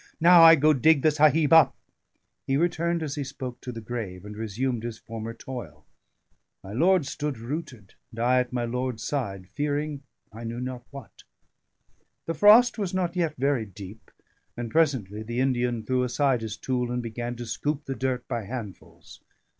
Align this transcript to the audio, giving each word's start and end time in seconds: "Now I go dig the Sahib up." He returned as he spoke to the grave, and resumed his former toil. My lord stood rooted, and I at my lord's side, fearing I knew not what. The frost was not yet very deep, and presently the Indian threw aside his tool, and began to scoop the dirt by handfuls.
"Now 0.19 0.41
I 0.41 0.55
go 0.55 0.73
dig 0.73 1.03
the 1.03 1.11
Sahib 1.11 1.53
up." 1.53 1.75
He 2.47 2.57
returned 2.57 3.03
as 3.03 3.13
he 3.13 3.23
spoke 3.23 3.61
to 3.61 3.71
the 3.71 3.81
grave, 3.81 4.25
and 4.25 4.35
resumed 4.35 4.81
his 4.81 4.97
former 4.97 5.31
toil. 5.31 5.85
My 6.63 6.73
lord 6.73 7.05
stood 7.05 7.37
rooted, 7.37 7.93
and 8.09 8.19
I 8.19 8.39
at 8.39 8.51
my 8.51 8.65
lord's 8.65 9.03
side, 9.03 9.47
fearing 9.49 10.01
I 10.33 10.43
knew 10.43 10.59
not 10.59 10.87
what. 10.89 11.21
The 12.25 12.33
frost 12.33 12.79
was 12.79 12.95
not 12.95 13.15
yet 13.15 13.35
very 13.37 13.67
deep, 13.67 14.09
and 14.57 14.71
presently 14.71 15.21
the 15.21 15.39
Indian 15.39 15.83
threw 15.83 16.01
aside 16.01 16.41
his 16.41 16.57
tool, 16.57 16.91
and 16.91 17.03
began 17.03 17.35
to 17.35 17.45
scoop 17.45 17.85
the 17.85 17.93
dirt 17.93 18.27
by 18.27 18.45
handfuls. 18.45 19.21